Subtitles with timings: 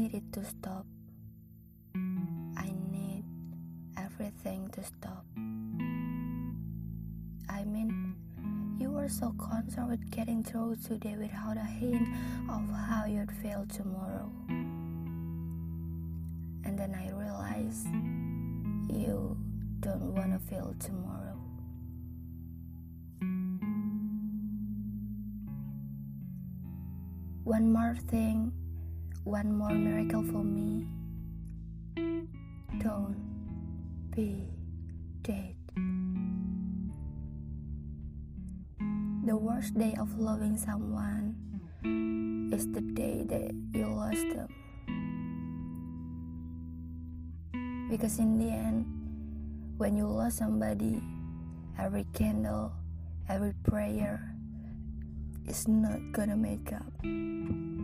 [0.00, 0.86] need it to stop.
[2.56, 3.22] I need
[3.98, 5.26] everything to stop.
[7.50, 8.14] I mean,
[8.78, 12.08] you were so concerned with getting through today without a hint
[12.48, 14.32] of how you'd feel tomorrow.
[16.64, 17.86] And then I realized
[18.88, 19.36] you
[19.80, 21.36] don't want to feel tomorrow.
[27.44, 28.52] One more thing,
[29.24, 30.86] one more miracle for me.
[32.78, 33.20] Don't
[34.14, 34.48] be
[35.22, 35.54] dead.
[39.26, 41.36] The worst day of loving someone
[42.52, 44.48] is the day that you lost them.
[47.90, 48.86] Because in the end,
[49.76, 51.02] when you lose somebody,
[51.78, 52.72] every candle,
[53.28, 54.34] every prayer
[55.46, 57.79] is not gonna make up.